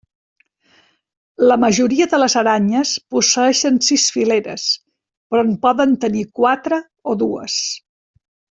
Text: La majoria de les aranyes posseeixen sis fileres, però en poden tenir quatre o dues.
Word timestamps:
La 1.51 1.57
majoria 1.63 2.07
de 2.13 2.19
les 2.21 2.35
aranyes 2.41 2.93
posseeixen 3.15 3.79
sis 3.89 4.07
fileres, 4.17 4.65
però 5.31 5.45
en 5.49 5.53
poden 5.67 5.95
tenir 6.07 6.25
quatre 6.41 6.81
o 7.13 7.17
dues. 7.25 7.61